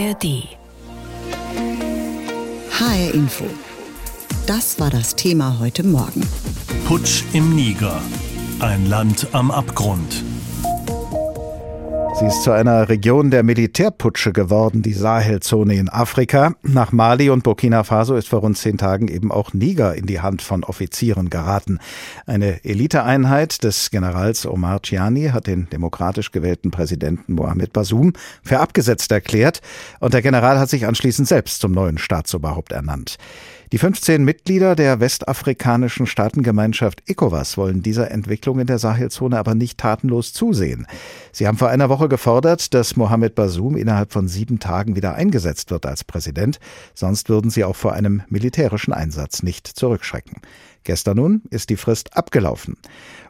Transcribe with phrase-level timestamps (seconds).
[0.00, 0.48] ARD.
[2.70, 3.44] HR Info.
[4.46, 6.26] Das war das Thema heute Morgen.
[6.86, 8.00] Putsch im Niger.
[8.60, 10.24] Ein Land am Abgrund.
[12.20, 16.52] Sie ist zu einer Region der Militärputsche geworden, die Sahelzone in Afrika.
[16.62, 20.20] Nach Mali und Burkina Faso ist vor rund zehn Tagen eben auch Niger in die
[20.20, 21.78] Hand von Offizieren geraten.
[22.26, 28.12] Eine Eliteeinheit des Generals Omar Chiani hat den demokratisch gewählten Präsidenten Mohamed Bazoum
[28.42, 29.62] für abgesetzt erklärt
[30.00, 33.16] und der General hat sich anschließend selbst zum neuen Staatsoberhaupt ernannt.
[33.72, 39.78] Die 15 Mitglieder der westafrikanischen Staatengemeinschaft ECOWAS wollen dieser Entwicklung in der Sahelzone aber nicht
[39.78, 40.88] tatenlos zusehen.
[41.30, 45.70] Sie haben vor einer Woche gefordert, dass Mohamed Bazoum innerhalb von sieben Tagen wieder eingesetzt
[45.70, 46.58] wird als Präsident,
[46.94, 50.42] sonst würden sie auch vor einem militärischen Einsatz nicht zurückschrecken.
[50.82, 52.76] Gestern nun ist die Frist abgelaufen.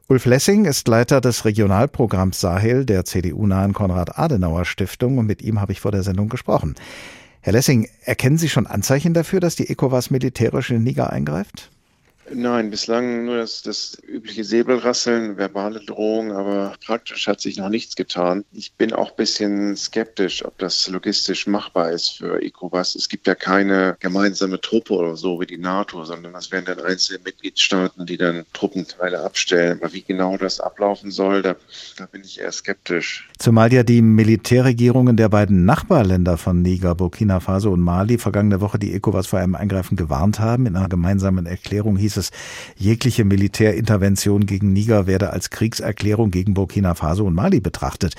[0.09, 5.81] Ulf Lessing ist Leiter des Regionalprogramms Sahel der CDU-nahen Konrad-Adenauer-Stiftung und mit ihm habe ich
[5.81, 6.77] vor der Sendung gesprochen.
[7.43, 11.71] Herr Lessing, erkennen Sie schon Anzeichen dafür, dass die ECOWAS militärisch in Niger eingreift?
[12.33, 17.97] Nein, bislang nur das, das übliche Säbelrasseln, verbale Drohungen, aber praktisch hat sich noch nichts
[17.97, 18.45] getan.
[18.53, 22.95] Ich bin auch ein bisschen skeptisch, ob das logistisch machbar ist für ECOWAS.
[22.95, 26.81] Es gibt ja keine gemeinsame Truppe oder so wie die NATO, sondern das wären dann
[26.81, 29.81] einzelne Mitgliedstaaten, die dann Truppenteile abstellen.
[29.83, 31.57] Aber wie genau das ablaufen soll, da,
[31.97, 33.29] da bin ich eher skeptisch.
[33.39, 38.79] Zumal ja die Militärregierungen der beiden Nachbarländer von Niger, Burkina Faso und Mali vergangene Woche
[38.79, 40.67] die ECOWAS vor einem Eingreifen gewarnt haben.
[40.67, 42.20] In einer gemeinsamen Erklärung hieß es,
[42.77, 48.15] jegliche Militärintervention gegen Niger werde als Kriegserklärung gegen Burkina Faso und Mali betrachtet.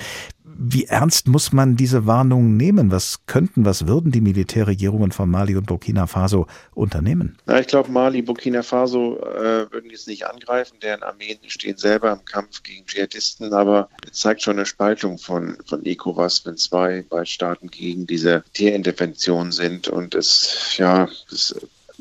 [0.64, 2.90] Wie ernst muss man diese Warnungen nehmen?
[2.90, 7.36] Was könnten, was würden die Militärregierungen von Mali und Burkina Faso unternehmen?
[7.46, 10.78] Na, ich glaube, Mali, Burkina Faso äh, würden jetzt nicht angreifen.
[10.82, 15.56] Deren Armeen stehen selber im Kampf gegen Dschihadisten, aber es zeigt schon eine Spaltung von,
[15.66, 19.88] von ECOWAS, wenn zwei, zwei Staaten gegen diese Tierintervention sind.
[19.88, 21.54] Und es, ja, es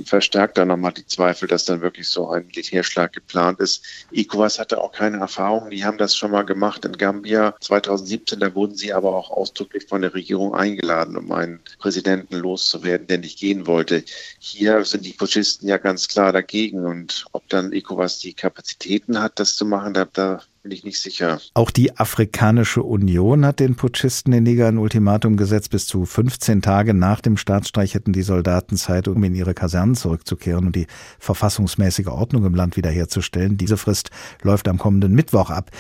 [0.04, 3.84] verstärkt dann nochmal die Zweifel, dass dann wirklich so ein Militärschlag geplant ist.
[4.12, 5.70] ECOWAS hatte auch keine Erfahrung.
[5.70, 8.40] Die haben das schon mal gemacht in Gambia 2017.
[8.40, 13.20] Da wurden sie aber auch ausdrücklich von der Regierung eingeladen, um einen Präsidenten loszuwerden, der
[13.20, 14.04] nicht gehen wollte.
[14.40, 16.86] Hier sind die Putschisten ja ganz klar dagegen.
[16.86, 21.02] Und ob dann ECOWAS die Kapazitäten hat, das zu machen, da, da bin ich nicht
[21.02, 21.40] sicher.
[21.54, 25.72] Auch die Afrikanische Union hat den Putschisten in Niger ein Ultimatum gesetzt.
[25.72, 29.96] Bis zu 15 Tage nach dem Staatsstreich hätten die Soldaten Zeit, um in ihre Kasernen
[29.96, 30.88] zurückzukehren und die
[31.20, 33.58] verfassungsmäßige Ordnung im Land wiederherzustellen.
[33.58, 34.12] Diese Frist
[34.44, 35.72] läuft am kommenden Mittwoch ab.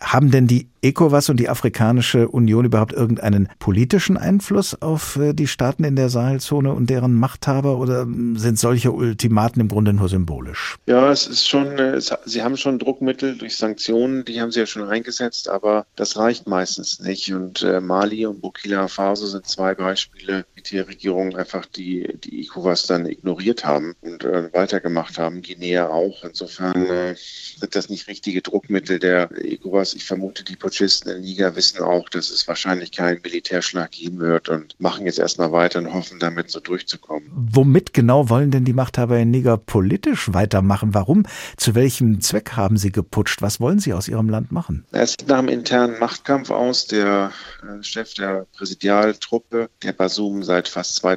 [0.00, 5.46] Haben denn die ECOWAS und die Afrikanische Union überhaupt irgendeinen politischen Einfluss auf äh, die
[5.46, 10.76] Staaten in der Sahelzone und deren Machthaber oder sind solche Ultimaten im Grunde nur symbolisch?
[10.86, 14.60] Ja, es ist schon, äh, es, sie haben schon Druckmittel durch Sanktionen, die haben sie
[14.60, 17.32] ja schon eingesetzt, aber das reicht meistens nicht.
[17.32, 22.42] Und äh, Mali und Burkina Faso sind zwei Beispiele, mit der Regierung einfach die, die
[22.42, 25.40] ECOWAS dann ignoriert haben und äh, weitergemacht haben.
[25.40, 26.24] Guinea auch.
[26.24, 29.94] Insofern äh, sind das nicht richtige Druckmittel der ECOWAS.
[29.94, 34.48] Ich vermute, die Putschisten in Niger wissen auch, dass es wahrscheinlich keinen Militärschlag geben wird
[34.48, 37.30] und machen jetzt erstmal weiter und hoffen, damit so durchzukommen.
[37.32, 40.92] Womit genau wollen denn die Machthaber in Niger politisch weitermachen?
[40.92, 41.26] Warum?
[41.56, 43.40] Zu welchem Zweck haben sie geputscht?
[43.40, 44.84] Was wollen sie aus ihrem Land machen?
[44.90, 46.86] Es sieht nach einem internen Machtkampf aus.
[46.88, 47.30] Der
[47.62, 51.16] äh, Chef der Präsidialtruppe, der Basum seit fast zwei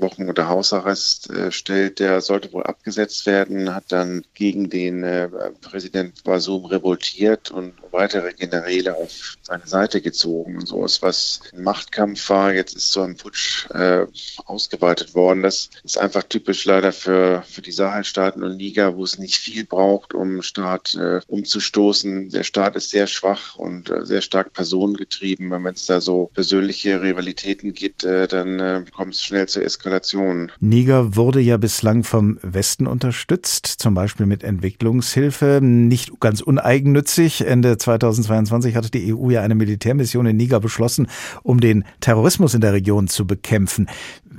[0.00, 5.30] Wochen unter Hausarrest äh, stellt, der sollte wohl abgesetzt werden, hat dann gegen den äh,
[5.62, 11.62] Präsident Basum revoltiert und weitere Generäle auf seine Seite gezogen und so ist, was ein
[11.62, 14.06] Machtkampf war, jetzt ist so ein Putsch äh,
[14.46, 15.42] ausgeweitet worden.
[15.42, 19.64] Das ist einfach typisch leider für, für die Sahelstaaten und Niger, wo es nicht viel
[19.64, 22.30] braucht, um Staat äh, umzustoßen.
[22.30, 25.50] Der Staat ist sehr schwach und äh, sehr stark personengetrieben.
[25.50, 30.52] Wenn es da so persönliche Rivalitäten gibt, äh, dann äh, kommt es schnell zur Eskalation.
[30.60, 37.42] Niger wurde ja bislang vom Westen unterstützt, zum Beispiel mit Entwicklungshilfe, nicht ganz uneigennützig.
[37.46, 41.08] Ende 2022 hatte die EU ja eine Militärmission in Niger beschlossen,
[41.42, 43.88] um den Terrorismus in der Region zu bekämpfen.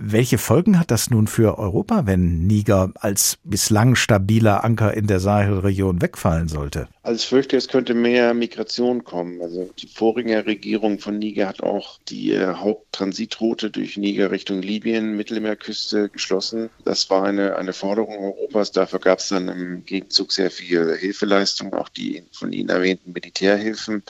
[0.03, 5.19] Welche Folgen hat das nun für Europa, wenn Niger als bislang stabiler Anker in der
[5.19, 6.87] Sahelregion wegfallen sollte?
[7.03, 9.39] Also ich fürchte, es könnte mehr Migration kommen.
[9.43, 15.15] Also die vorige Regierung von Niger hat auch die äh, Haupttransitroute durch Niger Richtung Libyen,
[15.17, 16.71] Mittelmeerküste geschlossen.
[16.83, 18.71] Das war eine, eine Forderung Europas.
[18.71, 24.01] Dafür gab es dann im Gegenzug sehr viel Hilfeleistung, auch die von Ihnen erwähnten Militärhilfen.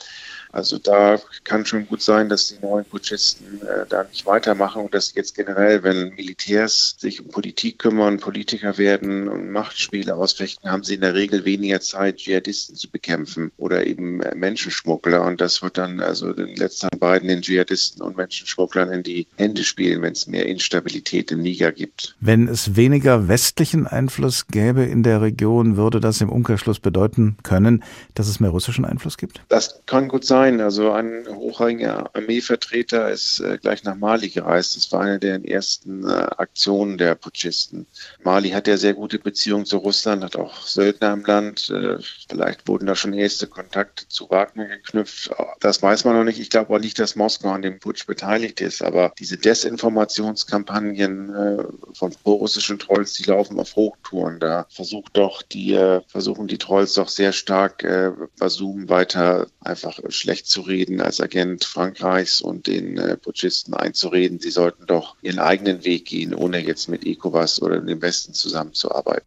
[0.52, 4.94] Also da kann schon gut sein, dass die neuen Putschisten äh, da nicht weitermachen und
[4.94, 10.84] dass jetzt generell, wenn Militärs sich um Politik kümmern, Politiker werden und Machtspiele ausfechten, haben
[10.84, 15.22] sie in der Regel weniger Zeit, Dschihadisten zu bekämpfen oder eben äh, Menschenschmuggler.
[15.22, 19.64] Und das wird dann also den letzten beiden, den Dschihadisten und Menschenschmugglern, in die Hände
[19.64, 22.14] spielen, wenn es mehr Instabilität im Niger gibt.
[22.20, 27.82] Wenn es weniger westlichen Einfluss gäbe in der Region, würde das im Umkehrschluss bedeuten können,
[28.14, 29.40] dass es mehr russischen Einfluss gibt?
[29.48, 30.41] Das kann gut sein.
[30.42, 34.76] Also ein hochrangiger Armeevertreter ist äh, gleich nach Mali gereist.
[34.76, 37.86] Das war eine der ersten äh, Aktionen der Putschisten.
[38.24, 41.70] Mali hat ja sehr gute Beziehungen zu Russland, hat auch Söldner im Land.
[41.70, 41.98] Äh,
[42.28, 45.30] vielleicht wurden da schon erste Kontakte zu Wagner geknüpft.
[45.60, 46.40] Das weiß man noch nicht.
[46.40, 48.82] Ich glaube auch nicht, dass Moskau an dem Putsch beteiligt ist.
[48.82, 51.64] Aber diese Desinformationskampagnen äh,
[51.94, 54.40] von prorussischen Trolls, die laufen auf Hochtouren.
[54.40, 58.10] Da versucht doch die, äh, versuchen die Trolls doch sehr stark äh,
[58.40, 60.31] Basum weiter einfach schlecht
[60.66, 66.06] reden als Agent Frankreichs und den äh, Putschisten einzureden, sie sollten doch ihren eigenen Weg
[66.06, 69.26] gehen, ohne jetzt mit ECOWAS oder dem Westen zusammenzuarbeiten.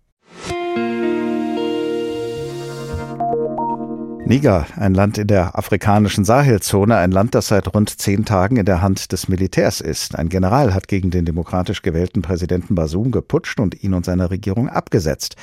[4.28, 8.66] Niger, ein Land in der afrikanischen Sahelzone, ein Land, das seit rund zehn Tagen in
[8.66, 10.16] der Hand des Militärs ist.
[10.16, 14.68] Ein General hat gegen den demokratisch gewählten Präsidenten Basum geputscht und ihn und seine Regierung
[14.68, 15.36] abgesetzt.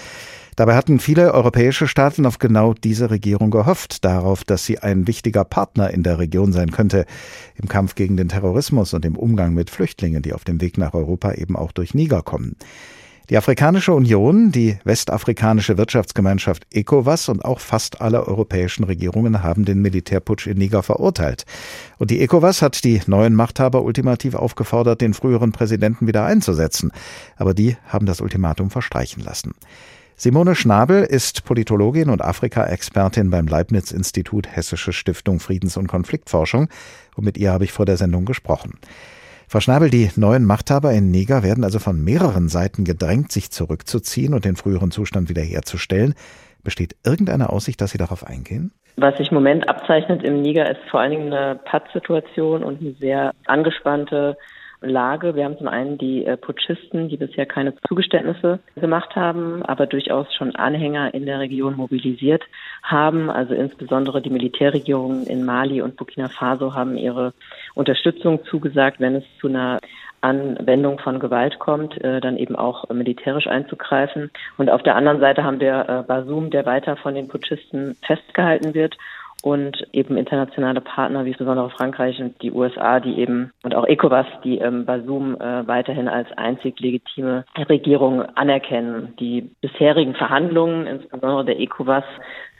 [0.56, 5.44] Dabei hatten viele europäische Staaten auf genau diese Regierung gehofft, darauf, dass sie ein wichtiger
[5.44, 7.06] Partner in der Region sein könnte,
[7.54, 10.92] im Kampf gegen den Terrorismus und im Umgang mit Flüchtlingen, die auf dem Weg nach
[10.92, 12.56] Europa eben auch durch Niger kommen.
[13.30, 19.80] Die Afrikanische Union, die westafrikanische Wirtschaftsgemeinschaft ECOWAS und auch fast alle europäischen Regierungen haben den
[19.80, 21.46] Militärputsch in Niger verurteilt.
[21.98, 26.92] Und die ECOWAS hat die neuen Machthaber ultimativ aufgefordert, den früheren Präsidenten wieder einzusetzen.
[27.36, 29.52] Aber die haben das Ultimatum verstreichen lassen.
[30.22, 36.68] Simone Schnabel ist Politologin und Afrika-Expertin beim Leibniz-Institut Hessische Stiftung Friedens- und Konfliktforschung.
[37.16, 38.78] Und mit ihr habe ich vor der Sendung gesprochen.
[39.48, 44.32] Frau Schnabel, die neuen Machthaber in Niger werden also von mehreren Seiten gedrängt, sich zurückzuziehen
[44.32, 46.14] und den früheren Zustand wiederherzustellen.
[46.62, 48.70] Besteht irgendeine Aussicht, dass Sie darauf eingehen?
[48.94, 52.92] Was sich im Moment abzeichnet im Niger ist vor allen Dingen eine Pattsituation und eine
[52.92, 54.36] sehr angespannte
[54.82, 55.34] Lage.
[55.34, 60.32] Wir haben zum einen die äh, Putschisten, die bisher keine Zugeständnisse gemacht haben, aber durchaus
[60.34, 62.42] schon Anhänger in der Region mobilisiert
[62.82, 63.30] haben.
[63.30, 67.32] Also insbesondere die Militärregierungen in Mali und Burkina Faso haben ihre
[67.74, 69.78] Unterstützung zugesagt, wenn es zu einer
[70.22, 74.30] Anwendung von Gewalt kommt, äh, dann eben auch militärisch einzugreifen.
[74.56, 78.74] Und auf der anderen Seite haben wir äh, Basum, der weiter von den Putschisten festgehalten
[78.74, 78.96] wird
[79.42, 84.26] und eben internationale Partner wie insbesondere Frankreich und die USA, die eben und auch ECOWAS,
[84.44, 89.14] die ähm, Basum äh, weiterhin als einzig legitime Regierung anerkennen.
[89.18, 92.04] Die bisherigen Verhandlungen, insbesondere der ECOWAS,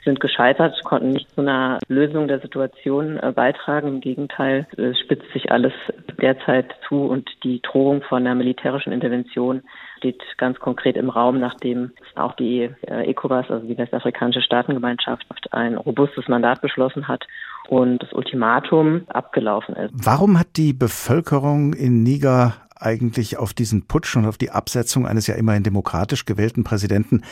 [0.03, 3.87] sind gescheitert, konnten nicht zu einer Lösung der Situation äh, beitragen.
[3.87, 5.73] Im Gegenteil, es spitzt sich alles
[6.21, 9.61] derzeit zu und die Drohung von einer militärischen Intervention
[10.03, 15.77] steht ganz konkret im Raum, nachdem auch die äh, ECOWAS, also die westafrikanische Staatengemeinschaft, ein
[15.77, 17.25] robustes Mandat beschlossen hat
[17.69, 19.93] und das Ultimatum abgelaufen ist.
[19.93, 25.27] Warum hat die Bevölkerung in Niger eigentlich auf diesen Putsch und auf die Absetzung eines
[25.27, 27.23] ja immerhin demokratisch gewählten Präsidenten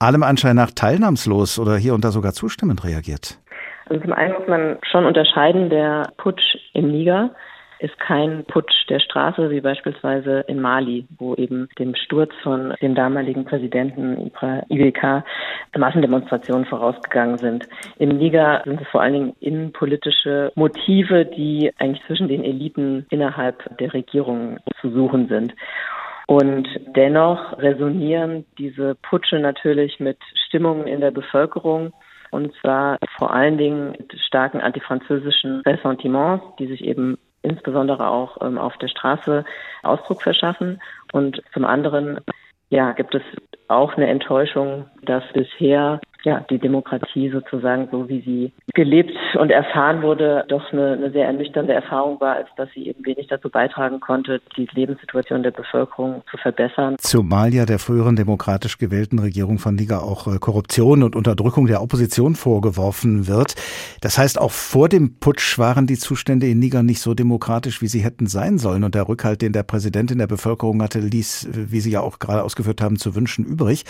[0.00, 3.38] allem Anschein nach teilnahmslos oder hier und da sogar zustimmend reagiert?
[3.88, 7.30] Also zum einen muss man schon unterscheiden, der Putsch im Niger
[7.78, 12.94] ist kein Putsch der Straße, wie beispielsweise in Mali, wo eben dem Sturz von dem
[12.94, 14.30] damaligen Präsidenten
[14.68, 15.24] IWK
[15.76, 17.68] Massendemonstrationen vorausgegangen sind.
[17.98, 23.76] Im Niger sind es vor allen Dingen innenpolitische Motive, die eigentlich zwischen den Eliten innerhalb
[23.78, 25.54] der Regierung zu suchen sind.
[26.26, 31.92] Und dennoch resonieren diese Putsche natürlich mit Stimmungen in der Bevölkerung
[32.30, 38.58] und zwar vor allen Dingen mit starken antifranzösischen Ressentiments, die sich eben insbesondere auch ähm,
[38.58, 39.44] auf der Straße
[39.82, 40.80] Ausdruck verschaffen.
[41.12, 42.20] Und zum anderen
[42.68, 43.22] ja, gibt es
[43.68, 50.02] auch eine Enttäuschung, dass bisher ja, die Demokratie sozusagen so wie sie gelebt und erfahren
[50.02, 54.00] wurde, doch eine, eine sehr ernüchternde Erfahrung war, als dass sie eben wenig dazu beitragen
[54.00, 56.96] konnte, die Lebenssituation der Bevölkerung zu verbessern.
[56.98, 61.80] Zumal ja der früheren demokratisch gewählten Regierung von Niger auch äh, Korruption und Unterdrückung der
[61.80, 63.54] Opposition vorgeworfen wird.
[64.00, 67.86] Das heißt, auch vor dem Putsch waren die Zustände in Niger nicht so demokratisch, wie
[67.86, 68.82] sie hätten sein sollen.
[68.82, 72.18] Und der Rückhalt, den der Präsident in der Bevölkerung hatte, ließ, wie Sie ja auch
[72.18, 73.84] gerade ausgeführt haben, zu wünschen übrig.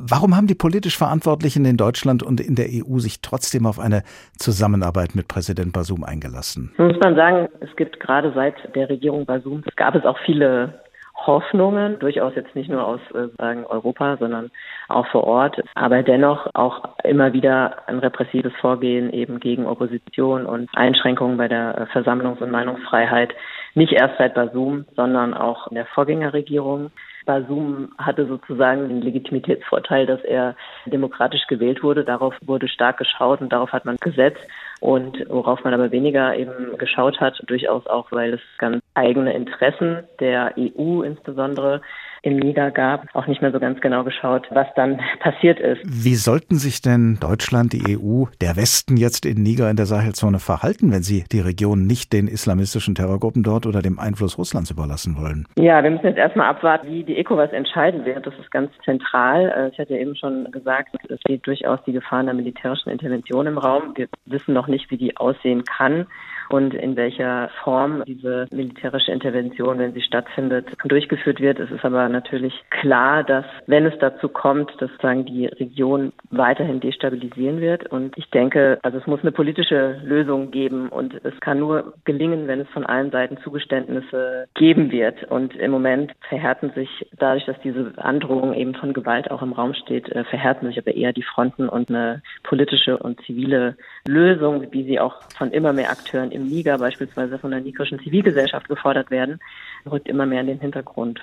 [0.00, 4.02] Warum haben die politisch Verantwortlichen in Deutschland und in der EU sich trotzdem auf eine
[4.36, 6.72] Zusammenarbeit mit Präsident Basum eingelassen?
[6.78, 10.80] Muss man sagen, es gibt gerade seit der Regierung Basum, gab es auch viele
[11.26, 14.50] Hoffnungen, durchaus jetzt nicht nur aus äh, sagen Europa, sondern
[14.88, 20.70] auch vor Ort, aber dennoch auch immer wieder ein repressives Vorgehen eben gegen Opposition und
[20.74, 23.34] Einschränkungen bei der äh, Versammlungs- und Meinungsfreiheit,
[23.74, 26.90] nicht erst seit Basum, sondern auch in der Vorgängerregierung.
[27.28, 30.56] Basum hatte sozusagen den Legitimitätsvorteil, dass er
[30.86, 32.02] demokratisch gewählt wurde.
[32.02, 34.40] Darauf wurde stark geschaut und darauf hat man gesetzt.
[34.80, 40.04] Und worauf man aber weniger eben geschaut hat, durchaus auch, weil es ganz eigene Interessen
[40.20, 41.82] der EU insbesondere
[42.22, 45.80] im Niger gab, auch nicht mehr so ganz genau geschaut, was dann passiert ist.
[45.84, 50.38] Wie sollten sich denn Deutschland, die EU, der Westen jetzt in Niger in der Sahelzone
[50.38, 55.16] verhalten, wenn sie die Region nicht den islamistischen Terrorgruppen dort oder dem Einfluss Russlands überlassen
[55.16, 55.46] wollen?
[55.56, 58.26] Ja, wir müssen jetzt erstmal abwarten, wie die ECOWAS entscheiden wird.
[58.26, 59.52] Das ist ganz zentral.
[59.56, 63.58] Äh, ich hatte eben schon gesagt, es steht durchaus die Gefahr einer militärischen Intervention im
[63.58, 63.92] Raum.
[63.94, 66.06] Wir wissen noch nicht, wie die aussehen kann
[66.50, 71.58] und in welcher Form diese militärische Intervention, wenn sie stattfindet, durchgeführt wird.
[71.58, 76.80] Es ist aber natürlich klar, dass wenn es dazu kommt, dass sagen die Region weiterhin
[76.80, 77.86] destabilisieren wird.
[77.90, 82.46] Und ich denke, also es muss eine politische Lösung geben und es kann nur gelingen,
[82.46, 85.24] wenn es von allen Seiten Zugeständnisse geben wird.
[85.24, 86.88] Und im Moment verhärten sich
[87.18, 90.94] dadurch, dass diese Androhung eben von Gewalt auch im Raum steht, äh, verhärten sich aber
[90.94, 93.76] eher die Fronten und eine politische und zivile
[94.06, 98.68] Lösung, wie sie auch von immer mehr Akteuren im Niger beispielsweise von der nigerischen Zivilgesellschaft
[98.68, 99.40] gefordert werden,
[99.90, 101.22] rückt immer mehr in den Hintergrund.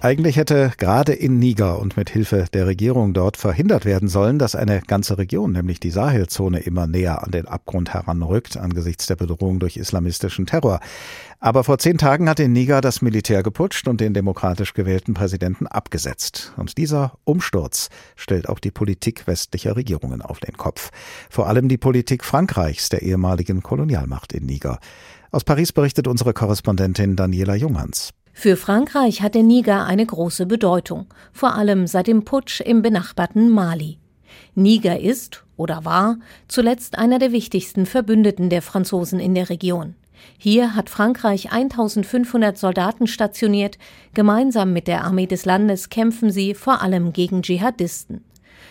[0.00, 4.54] Eigentlich hätte gerade in Niger und mit Hilfe der Regierung dort verhindert werden sollen, dass
[4.54, 9.58] eine ganze Region, nämlich die Sahelzone, immer näher an den Abgrund heranrückt angesichts der Bedrohung
[9.58, 10.78] durch islamistischen Terror.
[11.40, 15.66] Aber vor zehn Tagen hat in Niger das Militär geputscht und den demokratisch gewählten Präsidenten
[15.66, 16.52] abgesetzt.
[16.56, 20.92] Und dieser Umsturz stellt auch die Politik westlicher Regierungen auf den Kopf.
[21.28, 24.78] Vor allem die Politik Frankreichs, der ehemaligen Kolonialmacht in Niger.
[25.32, 28.12] Aus Paris berichtet unsere Korrespondentin Daniela Junghans.
[28.40, 33.50] Für Frankreich hat der Niger eine große Bedeutung, vor allem seit dem Putsch im benachbarten
[33.50, 33.98] Mali.
[34.54, 39.96] Niger ist oder war zuletzt einer der wichtigsten Verbündeten der Franzosen in der Region.
[40.38, 43.76] Hier hat Frankreich 1500 Soldaten stationiert.
[44.14, 48.24] Gemeinsam mit der Armee des Landes kämpfen sie vor allem gegen Dschihadisten.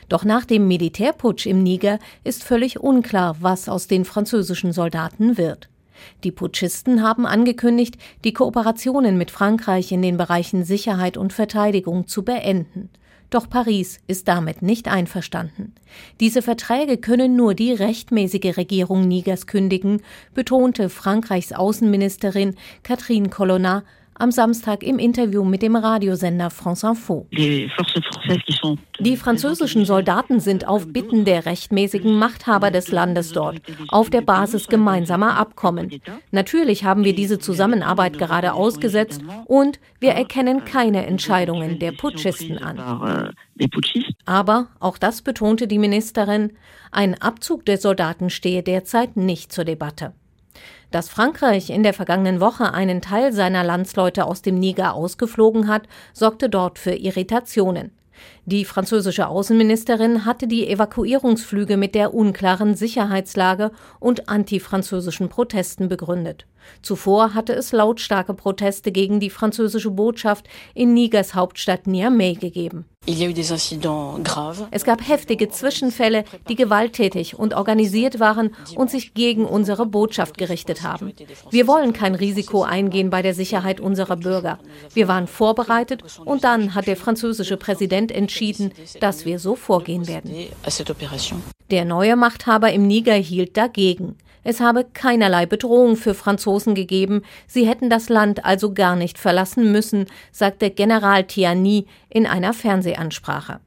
[0.07, 5.67] Doch nach dem Militärputsch im Niger ist völlig unklar, was aus den französischen Soldaten wird.
[6.23, 12.23] Die Putschisten haben angekündigt, die Kooperationen mit Frankreich in den Bereichen Sicherheit und Verteidigung zu
[12.23, 12.89] beenden.
[13.29, 15.73] Doch Paris ist damit nicht einverstanden.
[16.21, 20.01] Diese Verträge können nur die rechtmäßige Regierung Nigers kündigen,
[20.33, 23.83] betonte Frankreichs Außenministerin Catherine Colonna
[24.19, 27.27] am Samstag im Interview mit dem Radiosender France Info.
[29.00, 34.67] Die französischen Soldaten sind auf Bitten der rechtmäßigen Machthaber des Landes dort, auf der Basis
[34.67, 36.01] gemeinsamer Abkommen.
[36.31, 43.33] Natürlich haben wir diese Zusammenarbeit gerade ausgesetzt und wir erkennen keine Entscheidungen der Putschisten an.
[44.25, 46.53] Aber, auch das betonte die Ministerin,
[46.91, 50.13] ein Abzug der Soldaten stehe derzeit nicht zur Debatte.
[50.91, 55.88] Dass Frankreich in der vergangenen Woche einen Teil seiner Landsleute aus dem Niger ausgeflogen hat,
[56.13, 57.91] sorgte dort für Irritationen.
[58.49, 66.45] Die französische Außenministerin hatte die Evakuierungsflüge mit der unklaren Sicherheitslage und antifranzösischen Protesten begründet.
[66.81, 72.85] Zuvor hatte es lautstarke Proteste gegen die französische Botschaft in Nigers Hauptstadt Niamey gegeben.
[74.71, 80.83] Es gab heftige Zwischenfälle, die gewalttätig und organisiert waren und sich gegen unsere Botschaft gerichtet
[80.83, 81.13] haben.
[81.49, 84.59] Wir wollen kein Risiko eingehen bei der Sicherheit unserer Bürger.
[84.93, 88.37] Wir waren vorbereitet und dann hat der französische Präsident entschieden,
[89.00, 90.32] dass wir so vorgehen werden.
[91.70, 94.15] Der neue Machthaber im Niger hielt dagegen.
[94.44, 99.74] Es habe keinerlei Bedrohung für Franzosen gegeben, sie hätten das Land also gar nicht verlassen
[99.74, 103.60] müssen, sagte General Tiani in einer Fernsehansprache.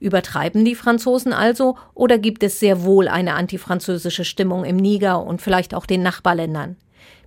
[0.00, 5.40] Übertreiben die Franzosen also oder gibt es sehr wohl eine antifranzösische Stimmung im Niger und
[5.40, 6.76] vielleicht auch den Nachbarländern?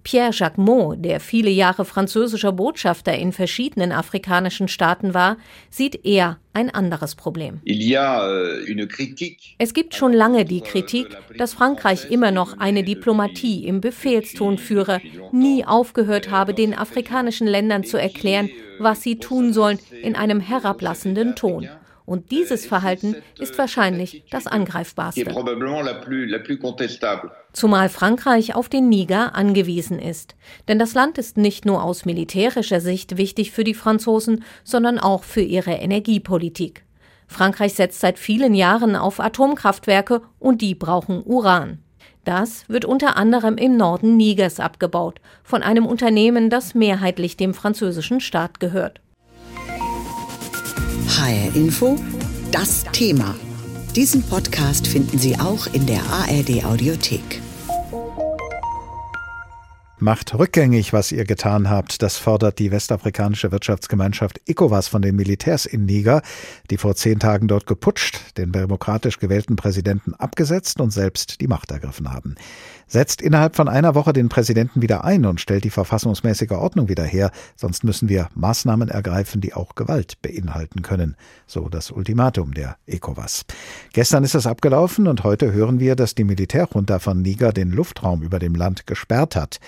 [0.04, 5.38] Pierre Jacquemot, der viele Jahre französischer Botschafter in verschiedenen afrikanischen Staaten war,
[5.70, 7.62] sieht eher ein anderes Problem.
[7.66, 8.66] Euh,
[9.58, 15.02] es gibt schon lange die Kritik, dass Frankreich immer noch eine Diplomatie im Befehlston führe,
[15.32, 21.36] nie aufgehört habe, den afrikanischen Ländern zu erklären, was sie tun sollen, in einem herablassenden
[21.36, 21.70] Ton.
[22.10, 25.22] Und dieses Verhalten ist wahrscheinlich das angreifbarste.
[27.54, 30.36] Zumal Frankreich auf den Niger angewiesen ist.
[30.68, 35.24] Denn das Land ist nicht nur aus militärischer Sicht wichtig für die Franzosen, sondern auch
[35.24, 36.84] für ihre Energiepolitik.
[37.28, 41.78] Frankreich setzt seit vielen Jahren auf Atomkraftwerke und die brauchen Uran.
[42.26, 48.20] Das wird unter anderem im Norden Nigers abgebaut, von einem Unternehmen, das mehrheitlich dem französischen
[48.20, 49.00] Staat gehört.
[51.10, 51.98] HR Info,
[52.52, 53.36] das Thema.
[53.96, 57.42] Diesen Podcast finden Sie auch in der ARD Audiothek.
[59.98, 62.04] Macht rückgängig, was ihr getan habt.
[62.04, 66.22] Das fordert die westafrikanische Wirtschaftsgemeinschaft ECOWAS von den Militärs in Niger,
[66.70, 71.72] die vor zehn Tagen dort geputscht, den demokratisch gewählten Präsidenten abgesetzt und selbst die Macht
[71.72, 72.36] ergriffen haben.
[72.92, 77.04] Setzt innerhalb von einer Woche den Präsidenten wieder ein und stellt die verfassungsmäßige Ordnung wieder
[77.04, 81.16] her, sonst müssen wir Maßnahmen ergreifen, die auch Gewalt beinhalten können.
[81.46, 83.46] So das Ultimatum der ECOWAS.
[83.94, 88.24] Gestern ist es abgelaufen und heute hören wir, dass die Militärjunta von Niger den Luftraum
[88.24, 89.60] über dem Land gesperrt hat.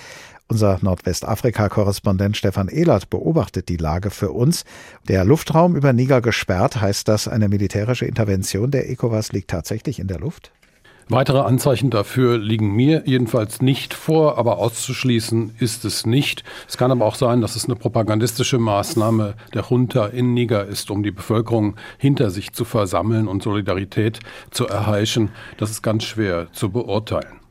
[0.48, 4.66] Unser Nordwestafrika-Korrespondent Stefan Ehlert beobachtet die Lage für uns.
[5.08, 10.08] Der Luftraum über Niger gesperrt, heißt das, eine militärische Intervention der ECOWAS liegt tatsächlich in
[10.08, 10.52] der Luft?
[11.14, 16.46] Weitere Anzeichen dafür liegen mir jedenfalls nicht vor, aber auszuschließen ist es nicht.
[16.70, 20.90] Es kann aber auch sein, dass es eine propagandistische Maßnahme der Junta in Niger ist,
[20.90, 25.32] um die Bevölkerung hinter sich zu versammeln und Solidarität zu erheischen.
[25.58, 27.42] Das ist ganz schwer zu beurteilen.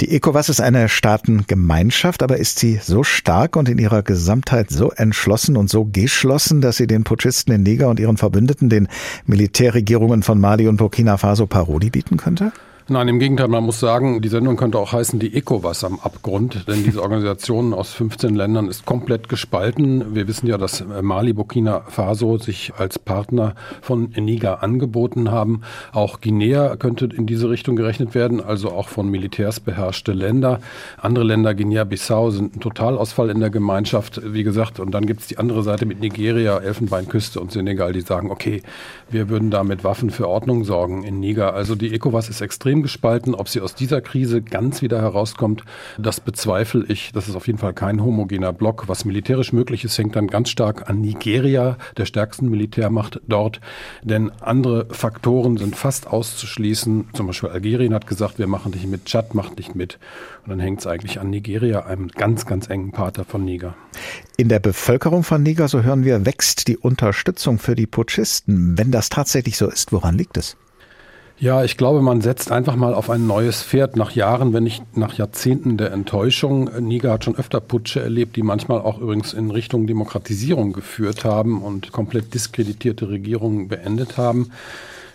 [0.00, 4.90] Die ECOWAS ist eine Staatengemeinschaft, aber ist sie so stark und in ihrer Gesamtheit so
[4.90, 8.86] entschlossen und so geschlossen, dass sie den Putschisten in Niger und ihren Verbündeten, den
[9.24, 12.52] Militärregierungen von Mali und Burkina Faso, Paroli bieten könnte?
[12.90, 16.66] Nein, im Gegenteil, man muss sagen, die Sendung könnte auch heißen die ECOWAS am Abgrund,
[16.68, 20.14] denn diese Organisation aus 15 Ländern ist komplett gespalten.
[20.14, 25.60] Wir wissen ja, dass Mali, Burkina Faso sich als Partner von Niger angeboten haben.
[25.92, 30.58] Auch Guinea könnte in diese Richtung gerechnet werden, also auch von Militärs beherrschte Länder.
[30.96, 34.80] Andere Länder, Guinea-Bissau, sind ein Totalausfall in der Gemeinschaft, wie gesagt.
[34.80, 38.62] Und dann gibt es die andere Seite mit Nigeria, Elfenbeinküste und Senegal, die sagen, okay,
[39.10, 41.52] wir würden da mit Waffen für Ordnung sorgen in Niger.
[41.52, 43.34] Also die ECOWAS ist extrem extrem gespalten.
[43.34, 45.64] Ob sie aus dieser Krise ganz wieder herauskommt,
[45.98, 47.12] das bezweifle ich.
[47.12, 48.88] Das ist auf jeden Fall kein homogener Block.
[48.88, 53.60] Was militärisch möglich ist, hängt dann ganz stark an Nigeria, der stärksten Militärmacht dort.
[54.02, 57.08] Denn andere Faktoren sind fast auszuschließen.
[57.12, 59.98] Zum Beispiel Algerien hat gesagt, wir machen nicht mit, Tschad macht nicht mit.
[60.44, 63.74] Und dann hängt es eigentlich an Nigeria, einem ganz, ganz engen Partner von Niger.
[64.36, 68.78] In der Bevölkerung von Niger, so hören wir, wächst die Unterstützung für die Putschisten.
[68.78, 70.56] Wenn das tatsächlich so ist, woran liegt es?
[71.40, 74.96] Ja, ich glaube, man setzt einfach mal auf ein neues Pferd nach Jahren, wenn nicht
[74.96, 76.68] nach Jahrzehnten der Enttäuschung.
[76.80, 81.62] Niger hat schon öfter Putsche erlebt, die manchmal auch übrigens in Richtung Demokratisierung geführt haben
[81.62, 84.50] und komplett diskreditierte Regierungen beendet haben.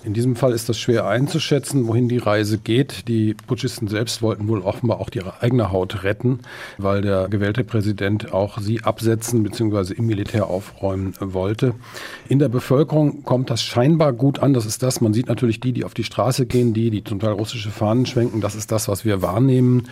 [0.06, 3.08] In diesem Fall ist das schwer einzuschätzen, wohin die Reise geht.
[3.08, 6.39] Die Putschisten selbst wollten wohl offenbar auch ihre eigene Haut retten,
[6.78, 9.94] weil der gewählte Präsident auch sie absetzen bzw.
[9.94, 11.74] im Militär aufräumen wollte.
[12.28, 14.54] In der Bevölkerung kommt das scheinbar gut an.
[14.54, 15.00] Das ist das.
[15.00, 18.06] Man sieht natürlich die, die auf die Straße gehen, die, die zum Teil russische Fahnen
[18.06, 18.42] schwenken.
[18.42, 19.88] Das ist das, was wir wahrnehmen.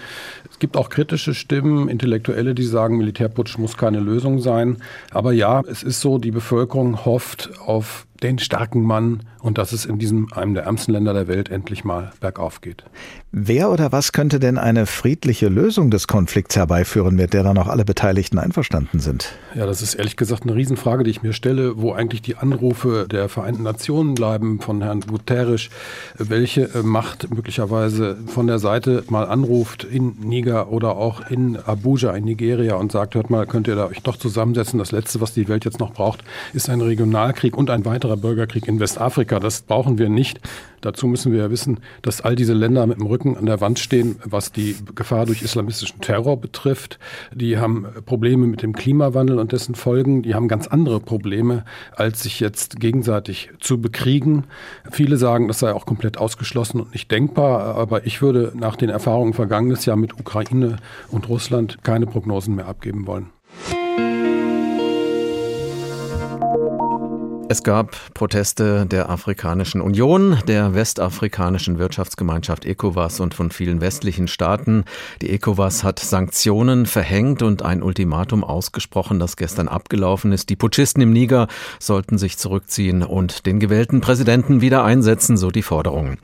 [0.50, 4.78] Es gibt auch kritische Stimmen, Intellektuelle, die sagen, Militärputsch muss keine Lösung sein.
[5.12, 9.86] Aber ja, es ist so, die Bevölkerung hofft auf den starken Mann und dass es
[9.86, 12.84] in diesem einem der ärmsten Länder der Welt endlich mal bergauf geht.
[13.32, 17.68] Wer oder was könnte denn eine friedliche Lösung des Konflikts herbeiführen, mit der dann auch
[17.68, 19.34] alle Beteiligten einverstanden sind?
[19.56, 23.08] Ja, das ist ehrlich gesagt eine Riesenfrage, die ich mir stelle, wo eigentlich die Anrufe
[23.10, 25.70] der Vereinten Nationen bleiben von Herrn Guterres,
[26.18, 32.12] welche äh, Macht möglicherweise von der Seite mal anruft in Niger oder auch in Abuja
[32.12, 34.78] in Nigeria und sagt, hört mal, könnt ihr da euch doch zusammensetzen.
[34.78, 38.68] Das Letzte, was die Welt jetzt noch braucht, ist ein Regionalkrieg und ein weiterer Bürgerkrieg
[38.68, 39.40] in Westafrika.
[39.40, 40.40] Das brauchen wir nicht.
[40.82, 43.78] Dazu müssen wir ja wissen, dass all diese Länder mit dem Rücken an der Wand
[43.78, 46.98] stehen, was die Gefahr durch islamistischen Terror betrifft.
[47.34, 50.24] Die haben Probleme mit dem Klimawandel und dessen Folgen.
[50.24, 54.46] Die haben ganz andere Probleme, als sich jetzt gegenseitig zu bekriegen.
[54.90, 57.76] Viele sagen, das sei auch komplett ausgeschlossen und nicht denkbar.
[57.76, 60.78] Aber ich würde nach den Erfahrungen vergangenes Jahr mit Ukraine
[61.10, 63.30] und Russland keine Prognosen mehr abgeben wollen.
[67.52, 74.86] Es gab Proteste der Afrikanischen Union, der westafrikanischen Wirtschaftsgemeinschaft ECOWAS und von vielen westlichen Staaten.
[75.22, 80.50] Die ECOWAS hat Sanktionen verhängt und ein Ultimatum ausgesprochen, das gestern abgelaufen ist.
[80.50, 85.62] Die Putschisten im Niger sollten sich zurückziehen und den gewählten Präsidenten wieder einsetzen, so die
[85.62, 86.16] Forderung.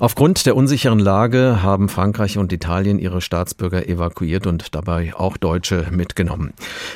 [0.00, 5.86] Aufgrund der unsicheren Lage haben Frankreich und Italien ihre Staatsbürger evakuiert und dabei auch Deutsche
[5.92, 6.54] mitgenommen.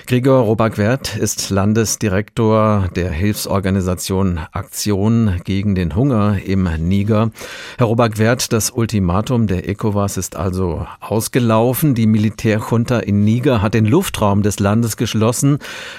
[0.08, 7.30] Gregor Robak-Wert ist Landesdirektor der Hilfsorganisation Organisation Aktion gegen den Hunger im Niger.
[7.76, 11.94] Herr Robak-Wert, das Ultimatum der ECOWAS ist also ausgelaufen.
[11.94, 15.58] Die Militärjunta in Niger hat den Luftraum des Landes geschlossen.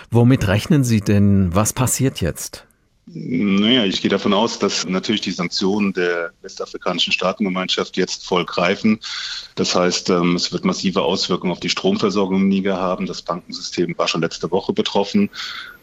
[0.10, 1.54] Womit rechnen Sie denn?
[1.54, 2.66] Was passiert jetzt?
[3.10, 9.00] Naja, ich gehe davon aus, dass natürlich die Sanktionen der westafrikanischen Staatengemeinschaft jetzt voll greifen.
[9.56, 13.06] Das heißt, ähm, es wird massive Auswirkungen auf die Stromversorgung im Niger haben.
[13.06, 15.30] Das Bankensystem war schon letzte Woche betroffen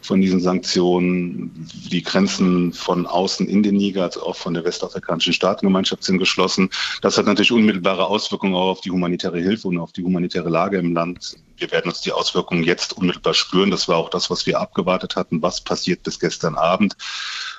[0.05, 1.51] von diesen Sanktionen.
[1.91, 6.69] Die Grenzen von außen in den Niger, also auch von der westafrikanischen Staatengemeinschaft sind geschlossen.
[7.01, 10.77] Das hat natürlich unmittelbare Auswirkungen auch auf die humanitäre Hilfe und auf die humanitäre Lage
[10.77, 11.35] im Land.
[11.57, 13.71] Wir werden uns die Auswirkungen jetzt unmittelbar spüren.
[13.71, 15.41] Das war auch das, was wir abgewartet hatten.
[15.41, 16.95] Was passiert bis gestern Abend?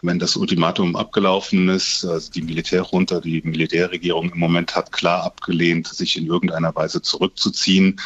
[0.02, 5.88] Wenn das Ultimatum abgelaufen ist, also die Militärjunta, die Militärregierung im Moment hat klar abgelehnt,
[5.88, 7.98] sich in irgendeiner Weise zurückzuziehen.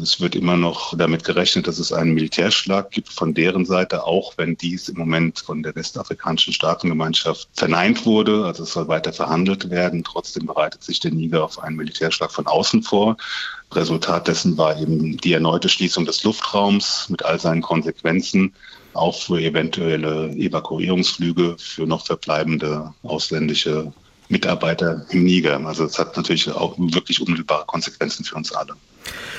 [0.00, 4.32] Es wird immer noch damit gerechnet, dass es einen Militärschlag gibt von deren Seite, auch
[4.38, 8.46] wenn dies im Moment von der westafrikanischen Staatengemeinschaft verneint wurde.
[8.46, 10.02] Also es soll weiter verhandelt werden.
[10.02, 13.18] Trotzdem bereitet sich der Niger auf einen Militärschlag von außen vor.
[13.72, 18.54] Resultat dessen war eben die erneute Schließung des Luftraums mit all seinen Konsequenzen,
[18.94, 23.92] auch für eventuelle Evakuierungsflüge für noch verbleibende ausländische
[24.30, 25.60] Mitarbeiter im Niger.
[25.66, 28.74] Also es hat natürlich auch wirklich unmittelbare Konsequenzen für uns alle.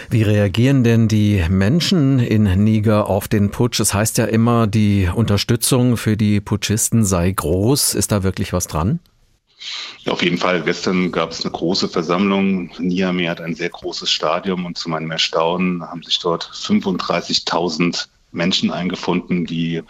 [0.10, 3.80] Wie reagieren denn die Menschen in Niger auf den Putsch?
[3.80, 7.95] Es heißt ja immer, die Unterstützung für die Putschisten sei groß.
[7.95, 8.99] Ist da wirklich was dran?
[9.99, 10.62] Ja, auf jeden Fall.
[10.63, 12.71] Gestern gab es eine große Versammlung.
[12.78, 18.71] Niamey hat ein sehr großes Stadion und zu meinem Erstaunen haben sich dort 35.000 Menschen
[18.71, 19.84] eingefunden, die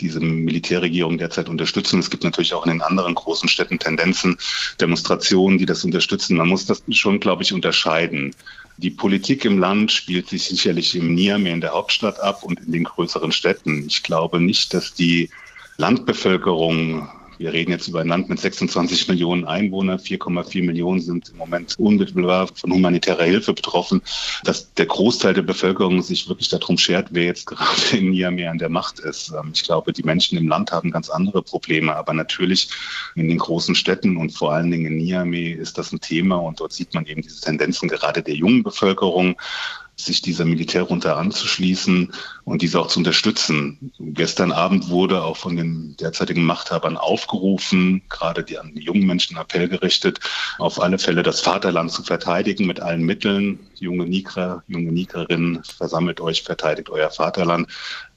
[0.00, 1.98] diese Militärregierung derzeit unterstützen.
[1.98, 4.38] Es gibt natürlich auch in den anderen großen Städten Tendenzen,
[4.80, 6.36] Demonstrationen, die das unterstützen.
[6.36, 8.34] Man muss das schon, glaube ich, unterscheiden.
[8.78, 12.70] Die Politik im Land spielt sich sicherlich im Niamey in der Hauptstadt ab und in
[12.70, 13.84] den größeren Städten.
[13.88, 15.30] Ich glaube nicht, dass die
[15.78, 17.08] Landbevölkerung
[17.38, 19.98] wir reden jetzt über ein Land mit 26 Millionen Einwohnern.
[19.98, 24.02] 4,4 Millionen sind im Moment unmittelbar von humanitärer Hilfe betroffen.
[24.44, 28.58] Dass der Großteil der Bevölkerung sich wirklich darum schert, wer jetzt gerade in Niamey an
[28.58, 29.30] der Macht ist.
[29.30, 31.94] Ähm, ich glaube, die Menschen im Land haben ganz andere Probleme.
[31.94, 32.68] Aber natürlich
[33.14, 36.36] in den großen Städten und vor allen Dingen in Niamey ist das ein Thema.
[36.36, 39.36] Und dort sieht man eben diese Tendenzen gerade der jungen Bevölkerung
[40.00, 42.12] sich dieser Militärrunde anzuschließen
[42.44, 43.92] und diese auch zu unterstützen.
[43.98, 49.36] Gestern Abend wurde auch von den derzeitigen Machthabern aufgerufen, gerade die an die jungen Menschen
[49.36, 50.20] Appell gerichtet,
[50.58, 53.58] auf alle Fälle das Vaterland zu verteidigen mit allen Mitteln.
[53.74, 57.68] Junge Nigra, junge Nigrerinnen, versammelt euch, verteidigt euer Vaterland.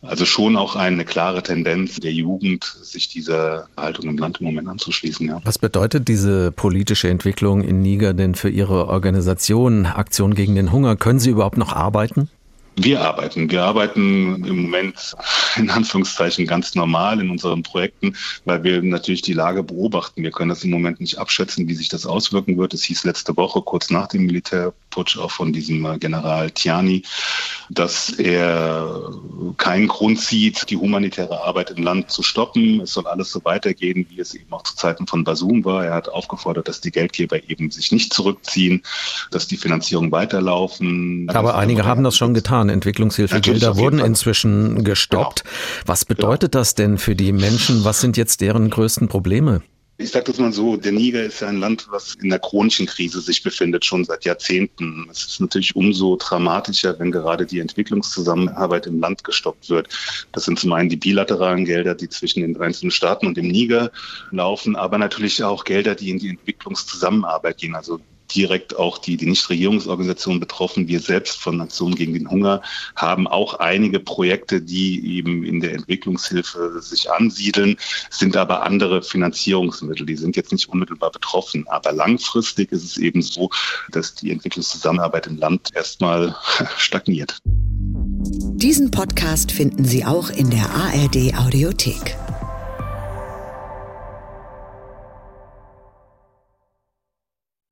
[0.02, 4.68] Also schon auch eine klare Tendenz der Jugend, sich dieser Haltung im Land im Moment
[4.68, 5.28] anzuschließen.
[5.28, 5.42] Ja.
[5.44, 10.96] Was bedeutet diese politische Entwicklung in Niger denn für Ihre Organisation Aktion gegen den Hunger?
[10.96, 12.30] Können Sie überhaupt noch arbeiten?
[12.78, 13.52] Wir arbeiten.
[13.52, 15.16] Wir arbeiten im Moment
[15.58, 20.24] in Anführungszeichen ganz normal in unseren Projekten, weil wir natürlich die Lage beobachten.
[20.24, 22.74] Wir können das im Moment nicht abschätzen, wie sich das auswirken wird.
[22.74, 27.04] Es hieß letzte Woche, kurz nach dem Militärputsch, auch von diesem äh, General Tiani,
[27.70, 29.12] dass er
[29.58, 32.82] keinen Grund sieht, die humanitäre Arbeit im Land zu stoppen.
[32.82, 35.86] Es soll alles so weitergehen, wie es eben auch zu Zeiten von Basum war.
[35.86, 38.84] Er hat aufgefordert, dass die Geldgeber eben sich nicht zurückziehen,
[39.32, 41.28] dass die Finanzierung weiterlaufen.
[41.30, 42.61] Aber einige haben das schon getan.
[42.70, 45.44] Entwicklungshilfegelder wurden inzwischen gestoppt.
[45.44, 45.56] Genau.
[45.86, 46.62] Was bedeutet genau.
[46.62, 47.84] das denn für die Menschen?
[47.84, 49.62] Was sind jetzt deren größten Probleme?
[50.02, 52.88] Ich sage das mal so, der Niger ist ja ein Land, was in der chronischen
[52.88, 55.08] Krise sich befindet, schon seit Jahrzehnten.
[55.12, 59.90] Es ist natürlich umso dramatischer, wenn gerade die Entwicklungszusammenarbeit im Land gestoppt wird.
[60.32, 63.92] Das sind zum einen die bilateralen Gelder, die zwischen den einzelnen Staaten und dem Niger
[64.32, 68.00] laufen, aber natürlich auch Gelder, die in die Entwicklungszusammenarbeit gehen, also
[68.36, 70.88] direkt auch die, die Nichtregierungsorganisationen betroffen.
[70.88, 72.62] Wir selbst von Nationen gegen den Hunger
[72.96, 77.78] haben auch einige Projekte, die eben in der Entwicklungshilfe sich ansiedeln,
[78.10, 80.06] sind aber andere Finanzierungsmittel.
[80.06, 81.66] Die sind jetzt nicht unmittelbar betroffen.
[81.68, 83.50] Aber langfristig ist es eben so,
[83.92, 86.36] dass die Entwicklungszusammenarbeit im Land erstmal
[86.78, 87.40] stagniert.
[87.44, 92.16] Diesen Podcast finden Sie auch in der ARD Audiothek.